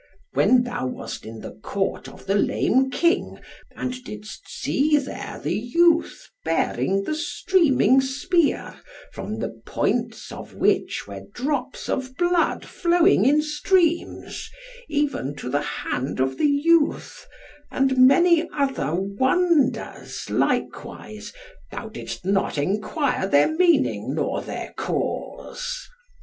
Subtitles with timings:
[0.33, 3.39] When thou wast in the Court of the Lame King,
[3.75, 8.79] and didst see there the youth bearing the streaming spear,
[9.11, 14.49] from the points of which were drops of blood flowing in streams,
[14.89, 17.27] even to the hand of the youth,
[17.69, 21.31] and many other wonders likewise,
[21.69, 25.87] thou didst not enquire their meaning nor their cause.